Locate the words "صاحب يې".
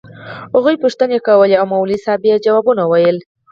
2.05-2.35